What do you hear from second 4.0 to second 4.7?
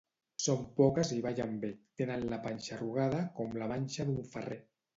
d'un ferrer.